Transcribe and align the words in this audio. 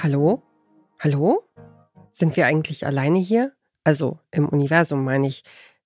Hallo? 0.00 0.44
Hallo? 1.00 1.42
Sind 2.12 2.36
wir 2.36 2.46
eigentlich 2.46 2.86
alleine 2.86 3.18
hier? 3.18 3.52
Also 3.82 4.20
im 4.30 4.48
Universum 4.48 5.02
meine 5.02 5.26
ich. 5.26 5.42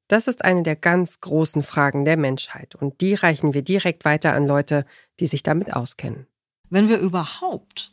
Das 0.06 0.28
ist 0.28 0.44
eine 0.44 0.62
der 0.62 0.76
ganz 0.76 1.20
großen 1.20 1.62
Fragen 1.62 2.04
der 2.04 2.18
Menschheit 2.18 2.74
und 2.74 3.00
die 3.00 3.14
reichen 3.14 3.54
wir 3.54 3.62
direkt 3.62 4.04
weiter 4.04 4.34
an 4.34 4.46
Leute, 4.46 4.84
die 5.18 5.26
sich 5.26 5.42
damit 5.42 5.72
auskennen. 5.72 6.26
Wenn 6.68 6.90
wir 6.90 6.98
überhaupt 6.98 7.92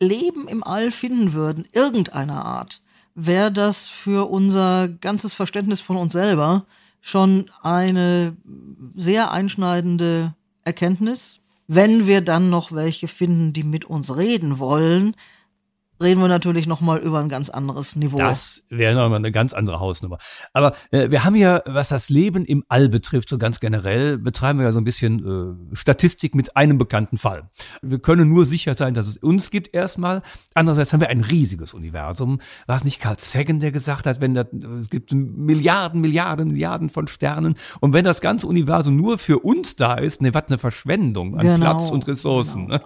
Leben 0.00 0.48
im 0.48 0.64
All 0.64 0.90
finden 0.90 1.32
würden, 1.32 1.68
irgendeiner 1.70 2.44
Art, 2.44 2.82
wäre 3.14 3.52
das 3.52 3.86
für 3.86 4.28
unser 4.28 4.88
ganzes 4.88 5.32
Verständnis 5.32 5.80
von 5.80 5.96
uns 5.96 6.12
selber 6.12 6.66
schon 7.00 7.52
eine 7.62 8.36
sehr 8.96 9.30
einschneidende 9.30 10.34
Erkenntnis. 10.64 11.40
Wenn 11.72 12.08
wir 12.08 12.20
dann 12.20 12.50
noch 12.50 12.72
welche 12.72 13.06
finden, 13.06 13.52
die 13.52 13.62
mit 13.62 13.84
uns 13.84 14.16
reden 14.16 14.58
wollen, 14.58 15.14
reden 16.00 16.20
wir 16.20 16.28
natürlich 16.28 16.66
noch 16.66 16.80
mal 16.80 16.98
über 16.98 17.20
ein 17.20 17.28
ganz 17.28 17.50
anderes 17.50 17.96
Niveau. 17.96 18.16
Das 18.16 18.64
wäre 18.70 18.94
noch 18.94 19.08
mal 19.08 19.16
eine 19.16 19.32
ganz 19.32 19.52
andere 19.52 19.80
Hausnummer. 19.80 20.18
Aber 20.52 20.72
äh, 20.90 21.10
wir 21.10 21.24
haben 21.24 21.36
ja, 21.36 21.62
was 21.66 21.88
das 21.88 22.08
Leben 22.08 22.44
im 22.44 22.64
All 22.68 22.88
betrifft, 22.88 23.28
so 23.28 23.38
ganz 23.38 23.60
generell, 23.60 24.18
betreiben 24.18 24.58
wir 24.58 24.66
ja 24.66 24.72
so 24.72 24.78
ein 24.80 24.84
bisschen 24.84 25.68
äh, 25.72 25.76
Statistik 25.76 26.34
mit 26.34 26.56
einem 26.56 26.78
bekannten 26.78 27.16
Fall. 27.16 27.50
Wir 27.82 27.98
können 27.98 28.28
nur 28.28 28.44
sicher 28.46 28.74
sein, 28.74 28.94
dass 28.94 29.06
es 29.06 29.18
uns 29.18 29.50
gibt 29.50 29.74
erstmal. 29.74 30.22
Andererseits 30.54 30.92
haben 30.92 31.00
wir 31.00 31.08
ein 31.08 31.20
riesiges 31.20 31.74
Universum. 31.74 32.40
War 32.66 32.76
es 32.76 32.84
nicht 32.84 33.00
Carl 33.00 33.16
Sagan, 33.18 33.60
der 33.60 33.72
gesagt 33.72 34.06
hat, 34.06 34.20
wenn 34.20 34.34
das, 34.34 34.46
es 34.80 34.90
gibt 34.90 35.12
Milliarden, 35.12 36.00
Milliarden, 36.00 36.48
Milliarden 36.48 36.88
von 36.88 37.08
Sternen 37.08 37.54
und 37.80 37.92
wenn 37.92 38.04
das 38.04 38.20
ganze 38.20 38.46
Universum 38.46 38.96
nur 38.96 39.18
für 39.18 39.40
uns 39.40 39.76
da 39.76 39.94
ist, 39.94 40.22
ne, 40.22 40.34
was 40.34 40.44
eine 40.48 40.58
Verschwendung 40.58 41.34
an 41.34 41.40
Genau, 41.40 41.58
Platz 41.58 41.90
und 41.90 42.06
Ressourcen. 42.06 42.66
genau. 42.68 42.78
Ne? 42.78 42.84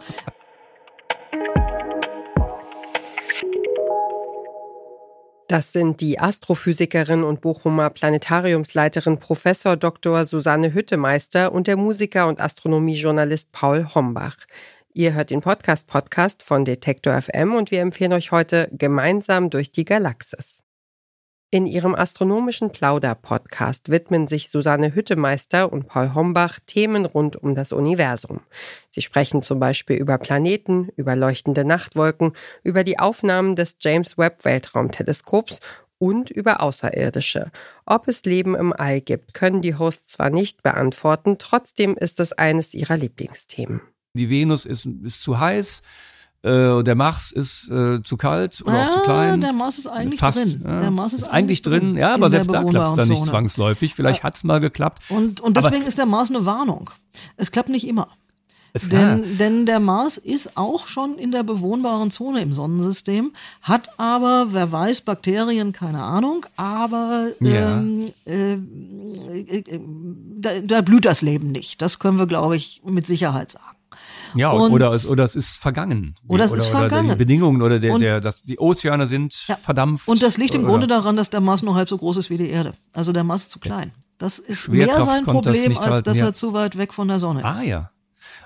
Das 5.55 5.71
sind 5.71 6.01
die 6.01 6.19
Astrophysikerin 6.19 7.23
und 7.23 7.41
Bochumer 7.41 7.89
Planetariumsleiterin 7.89 9.21
Professor 9.21 9.77
Dr. 9.77 10.25
Susanne 10.25 10.75
Hüttemeister 10.75 11.53
und 11.53 11.69
der 11.69 11.77
Musiker 11.77 12.27
und 12.27 12.41
Astronomiejournalist 12.41 13.53
Paul 13.53 13.87
Hombach. 13.95 14.37
Ihr 14.95 15.15
hört 15.15 15.31
den 15.31 15.43
Podcast 15.43 15.87
Podcast 15.87 16.43
von 16.43 16.65
Detektor 16.65 17.23
FM 17.23 17.55
und 17.55 17.71
wir 17.71 17.83
empfehlen 17.83 18.15
euch 18.15 18.33
heute 18.33 18.69
gemeinsam 18.73 19.49
durch 19.49 19.71
die 19.71 19.85
Galaxis. 19.85 20.64
In 21.55 21.69
ihrem 21.69 21.95
astronomischen 21.95 22.73
Plauder-Podcast 22.73 23.89
widmen 23.89 24.27
sich 24.27 24.51
Susanne 24.51 24.93
Hüttemeister 24.93 25.73
und 25.73 25.87
Paul 25.87 26.13
Hombach 26.13 26.59
Themen 26.67 27.07
rund 27.07 27.37
um 27.37 27.55
das 27.55 27.71
Universum. 27.71 28.41
Sie 28.91 29.03
sprechen 29.03 29.41
zum 29.41 29.61
Beispiel 29.61 29.95
über 29.95 30.19
Planeten, 30.19 30.89
über 30.97 31.15
leuchtende 31.15 31.65
Nachtwolken, 31.65 32.33
über 32.65 32.83
die 32.83 32.99
Aufnahmen 32.99 33.55
des 33.55 33.77
James 33.79 34.19
Webb 34.19 34.45
Weltraumteleskops 34.45 35.61
und 35.99 36.29
über 36.29 36.61
Außerirdische. 36.61 37.53
Ob 37.87 38.09
es 38.09 38.25
Leben 38.25 38.57
im 38.57 38.73
All 38.73 39.01
gibt, 39.01 39.33
können 39.33 39.63
die 39.63 39.77
Hosts 39.77 40.15
zwar 40.15 40.31
nicht 40.31 40.65
beantworten, 40.65 41.37
trotzdem 41.39 41.97
ist 41.97 42.19
es 42.19 42.33
eines 42.33 42.75
ihrer 42.75 42.97
Lieblingsthemen. 42.97 43.81
Die 44.15 44.29
Venus 44.29 44.67
ist, 44.67 44.87
ist 44.87 45.23
zu 45.23 45.39
heiß, 45.39 45.83
äh, 46.45 46.83
der 46.83 46.95
Mars 46.95 47.33
ist 47.33 47.71
äh, 47.71 48.03
zu 48.03 48.17
kalt 48.17 48.63
oder 48.67 48.91
auch 48.91 48.93
zu 48.93 49.01
klein. 49.01 49.41
Der 49.41 49.53
Mars 49.53 49.79
ist 49.79 49.87
eigentlich 49.87 50.21
Fast, 50.21 50.39
drin. 50.39 50.63
ja. 50.65 50.81
Der 50.81 50.91
Mars 50.91 51.13
ist, 51.15 51.23
ist 51.23 51.29
eigentlich 51.29 51.63
drin, 51.63 51.97
ja, 51.97 52.15
aber 52.15 52.31
selbst 52.31 52.53
da 52.53 52.63
klappt 52.63 52.91
es 52.91 52.95
dann 52.97 53.09
nicht 53.09 53.19
Zone. 53.19 53.31
zwangsläufig. 53.31 53.95
Vielleicht 53.95 54.23
hat's 54.23 54.45
mal 54.45 54.61
geklappt. 54.61 55.03
Und, 55.09 55.41
und 55.41 55.57
Aber- 55.59 55.69
deswegen 55.71 55.87
ist 55.87 55.99
der 55.99 56.07
Mars 56.07 56.31
eine 56.31 56.45
Warnung. 56.47 56.91
Es 57.37 57.51
klappt 57.51 57.69
nicht 57.71 57.87
immer. 57.89 58.09
Es 58.77 58.89
Denn, 58.89 59.39
denn 59.39 59.67
der 59.67 59.79
Mars 59.79 60.19
ist 60.19 60.57
auch 60.57 60.89
schon 60.89 61.17
in 61.17 61.31
der 61.31 61.45
bewohnbaren 61.45 62.11
Zone 62.11 62.43
im 62.43 62.53
Sonnensystem, 62.53 63.33
hat 63.63 63.89
aber, 64.01 64.49
wer 64.51 64.73
weiß, 64.73 65.03
Bakterien, 65.03 65.71
keine 65.73 66.03
Ahnung, 66.03 66.45
aber 66.57 67.29
Ja. 67.39 67.79
ähm, 67.79 68.01
äh, 68.27 68.55
äh, 68.55 69.59
äh, 69.61 69.81
da, 70.41 70.61
da 70.61 70.81
blüht 70.81 71.05
das 71.05 71.23
Leben 71.23 71.53
nicht. 71.53 71.81
Das 71.83 72.01
können 72.01 72.19
wir, 72.19 72.27
glaube 72.27 72.57
ich, 72.57 72.83
mit 72.85 73.07
Sicherheit 73.07 73.53
sagen. 73.53 73.74
Ja, 74.35 74.51
und- 74.51 74.73
oder, 74.73 74.91
es, 74.91 75.07
oder 75.09 75.25
es 75.25 75.35
ist 75.37 75.57
vergangen. 75.57 76.17
Oder 76.29 76.45
es 76.45 76.53
ist 76.53 76.63
Oder 76.69 76.79
vergangen. 76.81 77.09
die 77.11 77.17
Bedingungen 77.17 77.63
oder 77.63 77.79
der, 77.79 77.95
Und- 77.95 78.01
der, 78.01 78.21
das, 78.21 78.43
die 78.43 78.59
Ozeane 78.59 79.07
sind 79.07 79.47
Ja. 79.49 79.57
verdampft. 79.57 80.09
Und 80.09 80.23
das 80.23 80.37
liegt 80.37 80.55
im 80.55 80.63
oder- 80.63 80.71
Grunde 80.71 80.87
daran, 80.87 81.17
dass 81.17 81.31
der 81.31 81.41
Mars 81.41 81.63
nur 81.63 81.75
halb 81.75 81.89
so 81.89 81.99
groß 81.99 82.17
ist 82.19 82.31
wie 82.31 82.37
die 82.39 82.49
Erde. 82.51 82.75
Also 82.93 83.13
der 83.13 83.25
Mars 83.25 83.43
ist 83.43 83.51
zu 83.51 83.59
klein. 83.61 83.93
Das 84.19 84.39
ist 84.39 84.69
mehr 84.69 84.87
sein 85.03 85.25
das 85.25 85.35
Problem, 85.35 85.69
nicht 85.71 85.81
als 85.83 85.91
halten, 85.91 86.05
dass 86.05 86.19
ja. 86.19 86.27
er 86.27 86.35
zu 86.35 86.53
weit 86.53 86.79
weg 86.79 86.93
von 86.95 87.09
der 87.09 87.19
Sonne 87.19 87.41
ist. 87.41 87.47
Ah 87.47 87.63
ja. 87.63 87.91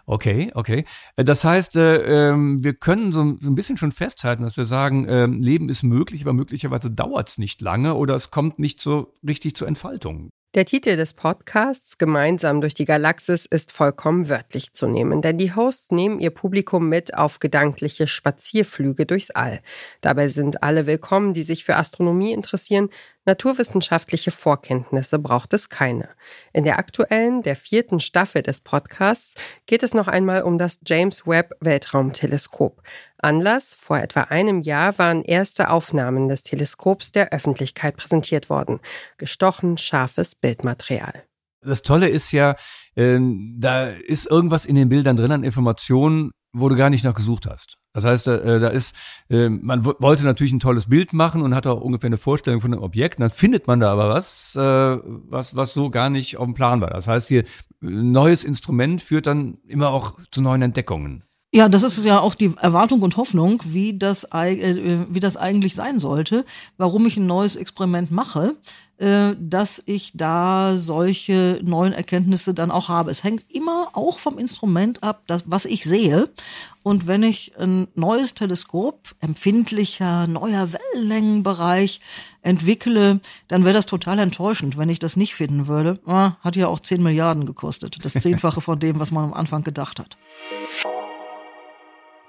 Okay, 0.06 0.50
okay. 0.54 0.84
Äh, 1.16 1.25
Das 1.25 1.44
heißt, 1.44 1.77
äh, 1.77 2.31
ähm, 2.31 2.65
wir 2.65 2.75
können 2.75 3.12
so, 3.12 3.37
so 3.41 3.48
ein 3.50 3.54
bisschen 3.54 3.77
schon 3.77 3.93
festhalten, 3.93 4.43
dass 4.43 4.56
wir 4.56 4.65
sagen, 4.65 5.06
ähm, 5.09 5.41
Leben 5.43 5.69
ist 5.69 5.82
möglich, 5.82 6.22
aber 6.22 6.32
möglicherweise 6.32 6.91
dauert 6.91 7.28
es 7.28 7.38
nicht 7.38 7.60
lange 7.60 7.94
oder 7.94 8.15
es 8.15 8.31
kommt 8.31 8.59
nicht 8.59 8.81
so 8.81 9.12
richtig 9.27 9.54
zur 9.56 9.69
Entfaltung. 9.69 10.31
Der 10.54 10.64
Titel 10.64 10.97
des 10.97 11.12
Podcasts 11.12 11.98
Gemeinsam 11.98 12.62
durch 12.62 12.72
die 12.72 12.86
Galaxis 12.86 13.44
ist 13.44 13.70
vollkommen 13.70 14.31
wörtlich 14.31 14.72
zu 14.72 14.86
nehmen, 14.86 15.20
denn 15.20 15.36
die 15.36 15.54
Hosts 15.54 15.91
nehmen 15.91 16.20
ihr 16.20 16.31
Publikum 16.31 16.88
mit 16.88 17.12
auf 17.12 17.38
gedankliche 17.38 18.06
Spazierflüge 18.06 19.04
durchs 19.04 19.28
All. 19.28 19.60
Dabei 20.00 20.28
sind 20.28 20.62
alle 20.62 20.86
willkommen, 20.86 21.34
die 21.34 21.42
sich 21.42 21.66
für 21.66 21.76
Astronomie 21.76 22.32
interessieren. 22.32 22.88
Naturwissenschaftliche 23.26 24.31
Vorkenntnisse 24.31 25.19
braucht 25.19 25.53
es 25.53 25.69
keine. 25.69 26.09
In 26.54 26.65
der 26.65 26.78
aktuellen, 26.78 27.42
der 27.42 27.54
vierten 27.54 28.00
Staffel 28.00 28.41
des 28.41 28.60
Podcasts 28.60 29.34
geht 29.66 29.82
es 29.82 29.92
noch 29.92 30.09
einmal 30.09 30.44
um 30.44 30.56
das 30.56 30.78
James 30.86 31.26
Webb 31.26 31.56
Weltraumteleskop. 31.60 32.82
Anlass, 33.19 33.75
vor 33.75 33.99
etwa 33.99 34.23
einem 34.23 34.61
Jahr 34.62 34.99
waren 34.99 35.23
erste 35.23 35.71
Aufnahmen 35.71 36.29
des 36.29 36.43
Teleskops 36.43 37.12
der 37.12 37.33
Öffentlichkeit 37.33 37.97
präsentiert 37.97 38.49
worden. 38.49 38.81
Gestochen 39.17 39.79
scharfes 39.79 40.34
Bildmaterial. 40.34 41.25
Das 41.61 41.83
Tolle 41.83 42.09
ist 42.09 42.31
ja, 42.33 42.55
ähm, 42.97 43.57
da 43.59 43.89
ist 43.89 44.27
irgendwas 44.31 44.65
in 44.65 44.77
den 44.77 44.89
Bildern 44.89 45.17
drin 45.17 45.33
an 45.33 45.43
Informationen, 45.45 46.31
wo 46.53 46.69
du 46.69 46.77
gar 46.77 46.89
nicht 46.89 47.05
nach 47.05 47.15
gesucht 47.15 47.47
hast. 47.47 47.77
Das 47.93 48.05
heißt, 48.05 48.27
da, 48.28 48.37
äh, 48.37 48.61
da 48.61 48.69
ist, 48.69 48.95
äh, 49.28 49.49
man 49.49 49.84
wo- 49.84 49.95
wollte 49.99 50.25
natürlich 50.25 50.53
ein 50.53 50.61
tolles 50.61 50.89
Bild 50.89 51.12
machen 51.12 51.43
und 51.43 51.55
hat 51.55 51.67
auch 51.67 51.81
ungefähr 51.81 52.09
eine 52.09 52.17
Vorstellung 52.17 52.61
von 52.61 52.71
dem 52.71 52.83
Objekt. 52.83 53.21
Dann 53.21 53.31
findet 53.31 53.67
man 53.67 53.81
da 53.81 53.93
aber 53.93 54.09
was, 54.09 54.55
äh, 54.55 54.61
was, 54.61 55.57
was 55.57 55.75
so 55.75 55.91
gar 55.91 56.09
nicht 56.11 56.37
auf 56.37 56.45
dem 56.45 56.55
Plan 56.55 56.81
war. 56.81 56.91
Das 56.91 57.09
heißt, 57.09 57.28
hier 57.28 57.45
ein 57.83 58.12
neues 58.12 58.45
Instrument 58.45 59.03
führt 59.03 59.27
dann 59.27 59.59
immer 59.67 59.91
auch 59.91 60.19
zu 60.31 60.41
neuen 60.41 60.62
Entdeckungen. 60.62 61.25
Ja, 61.50 61.70
das 61.70 61.82
ist 61.82 62.04
ja 62.04 62.20
auch 62.20 62.34
die 62.34 62.53
Erwartung 62.60 63.00
und 63.00 63.16
Hoffnung, 63.16 63.62
wie 63.64 63.97
das, 63.97 64.25
äh, 64.25 65.06
wie 65.09 65.20
das 65.20 65.38
eigentlich 65.38 65.75
sein 65.75 65.98
sollte, 65.98 66.44
warum 66.76 67.06
ich 67.06 67.16
ein 67.16 67.26
neues 67.26 67.56
Experiment 67.56 68.10
mache, 68.10 68.54
äh, 68.98 69.34
dass 69.41 69.82
ich 69.86 70.12
da 70.12 70.76
solche 70.76 71.59
neuen 71.64 71.94
Erkenntnisse 71.94 72.53
dann 72.53 72.70
auch 72.70 72.88
habe. 72.88 73.10
Es 73.10 73.25
hängt 73.25 73.50
immer 73.50 73.88
auch 73.94 74.19
vom 74.19 74.38
Instrument 74.38 75.03
ab, 75.03 75.22
das, 75.26 75.44
was 75.47 75.64
ich 75.64 75.84
sehe. 75.84 76.28
Und 76.82 77.06
wenn 77.06 77.22
ich 77.22 77.53
ein 77.59 77.88
neues 77.94 78.34
Teleskop, 78.34 79.15
empfindlicher, 79.20 80.26
neuer 80.26 80.69
Wellenlängenbereich 80.72 82.00
entwickle, 82.42 83.20
dann 83.47 83.65
wäre 83.65 83.75
das 83.75 83.86
total 83.86 84.19
enttäuschend, 84.19 84.76
wenn 84.76 84.91
ich 84.91 84.98
das 84.98 85.16
nicht 85.16 85.34
finden 85.34 85.66
würde. 85.66 85.98
Ah, 86.04 86.32
hat 86.41 86.56
ja 86.56 86.69
auch 86.69 86.80
10 86.80 87.03
Milliarden 87.03 87.47
gekostet. 87.47 88.04
Das 88.04 88.12
Zehnfache 88.12 88.60
von 88.60 88.78
dem, 88.78 89.00
was 89.00 89.10
man 89.10 89.25
am 89.25 89.32
Anfang 89.32 89.62
gedacht 89.62 89.98
hat. 89.98 90.19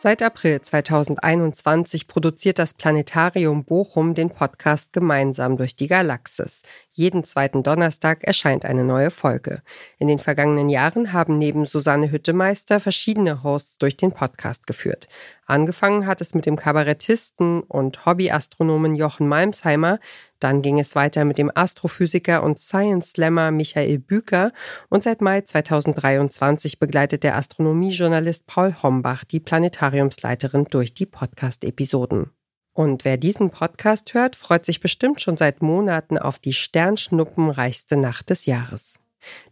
Seit 0.02 0.22
April 0.22 0.62
2021 0.62 2.08
produziert 2.08 2.58
das 2.58 2.74
Planetarium 2.74 3.66
Bochum 3.66 4.14
den 4.14 4.30
Podcast 4.30 4.94
Gemeinsam 4.94 5.58
durch 5.58 5.76
die 5.76 5.88
Galaxis. 5.88 6.62
Jeden 7.00 7.24
zweiten 7.24 7.64
Donnerstag 7.64 8.26
erscheint 8.26 8.66
eine 8.66 8.84
neue 8.84 9.10
Folge. 9.10 9.62
In 10.00 10.10
den 10.10 10.20
vergangenen 10.20 10.68
Jahren 10.68 11.14
haben 11.14 11.38
neben 11.38 11.66
Susanne 11.66 12.12
Hüttemeister 12.12 12.82
verschiedene 12.82 13.42
Hosts 13.42 13.78
durch 13.78 13.96
den 13.96 14.12
Podcast 14.12 14.68
geführt. 14.68 15.08
Angefangen 15.46 16.06
hat 16.06 16.20
es 16.20 16.34
mit 16.34 16.46
dem 16.46 16.58
Kabarettisten 16.58 17.62
und 17.62 18.06
Hobbyastronomen 18.06 18.96
Jochen 18.96 19.30
Malmsheimer, 19.30 20.00
dann 20.42 20.62
ging 20.62 20.78
es 20.78 20.94
weiter 20.94 21.24
mit 21.24 21.38
dem 21.38 21.50
Astrophysiker 21.56 22.44
und 22.44 22.60
Science 22.60 23.12
Slammer 23.12 23.52
Michael 23.52 24.00
Büker 24.00 24.52
und 24.90 25.02
seit 25.02 25.22
Mai 25.22 25.40
2023 25.40 26.80
begleitet 26.80 27.24
der 27.24 27.38
Astronomiejournalist 27.38 28.46
Paul 28.46 28.76
Hombach 28.84 29.24
die 29.24 29.40
Planetariumsleiterin 29.40 30.66
durch 30.66 30.94
die 30.94 31.06
Podcast-Episoden. 31.06 32.32
Und 32.80 33.04
wer 33.04 33.18
diesen 33.18 33.50
Podcast 33.50 34.14
hört, 34.14 34.38
freut 34.38 34.66
sich 34.66 34.80
bestimmt 34.80 35.22
schon 35.22 35.36
seit 35.36 35.62
Monaten 35.62 36.18
auf 36.18 36.40
die 36.40 36.54
sternschnuppenreichste 36.54 37.98
Nacht 37.98 38.30
des 38.30 38.46
Jahres. 38.46 39.02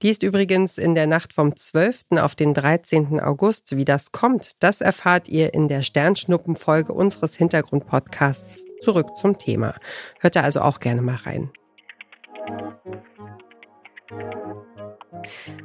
Die 0.01 0.07
ist 0.07 0.23
übrigens 0.23 0.77
in 0.77 0.95
der 0.95 1.07
Nacht 1.07 1.33
vom 1.33 1.53
12. 1.53 2.05
auf 2.21 2.35
den 2.35 2.53
13. 2.53 3.19
August. 3.19 3.75
Wie 3.75 3.83
das 3.83 4.13
kommt, 4.13 4.63
das 4.63 4.79
erfahrt 4.79 5.27
ihr 5.27 5.53
in 5.53 5.67
der 5.67 5.81
Sternschnuppenfolge 5.81 6.93
unseres 6.93 7.35
Hintergrundpodcasts 7.35 8.63
Zurück 8.79 9.17
zum 9.17 9.37
Thema. 9.37 9.75
Hört 10.21 10.37
da 10.37 10.43
also 10.43 10.61
auch 10.61 10.79
gerne 10.79 11.01
mal 11.01 11.15
rein. 11.15 11.51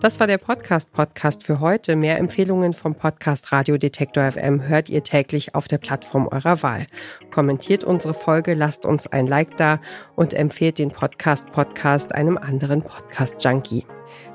Das 0.00 0.20
war 0.20 0.26
der 0.26 0.38
Podcast-Podcast 0.38 1.44
für 1.44 1.60
heute. 1.60 1.96
Mehr 1.96 2.18
Empfehlungen 2.18 2.72
vom 2.72 2.94
Podcast 2.94 3.52
Radio 3.52 3.78
Detektor 3.78 4.32
FM 4.32 4.68
hört 4.68 4.88
ihr 4.88 5.02
täglich 5.02 5.54
auf 5.54 5.68
der 5.68 5.78
Plattform 5.78 6.28
eurer 6.28 6.62
Wahl. 6.62 6.86
Kommentiert 7.30 7.84
unsere 7.84 8.14
Folge, 8.14 8.54
lasst 8.54 8.84
uns 8.84 9.06
ein 9.06 9.26
Like 9.26 9.56
da 9.56 9.80
und 10.16 10.34
empfehlt 10.34 10.78
den 10.78 10.90
Podcast-Podcast 10.90 12.14
einem 12.14 12.38
anderen 12.38 12.82
Podcast-Junkie. 12.82 13.86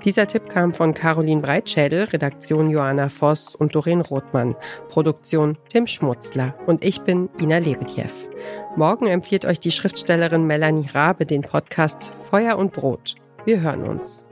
Dieser 0.03 0.27
Tipp 0.27 0.50
kam 0.50 0.74
von 0.74 0.94
Caroline 0.94 1.41
Breitschädel, 1.41 2.06
Redaktion 2.06 2.69
Johanna 2.69 3.09
Voss 3.09 3.56
und 3.56 3.75
Doreen 3.75 4.01
Rothmann, 4.01 4.56
Produktion 4.89 5.57
Tim 5.69 5.88
Schmutzler 5.88 6.56
und 6.65 6.83
ich 6.83 7.01
bin 7.01 7.30
Ina 7.39 7.57
Lebetjew. 7.57 8.09
Morgen 8.75 9.07
empfiehlt 9.07 9.45
euch 9.45 9.59
die 9.59 9.71
Schriftstellerin 9.71 10.45
Melanie 10.45 10.88
Rabe 10.94 11.25
den 11.25 11.41
Podcast 11.41 12.13
Feuer 12.30 12.57
und 12.57 12.73
Brot. 12.73 13.15
Wir 13.45 13.62
hören 13.62 13.83
uns. 13.83 14.26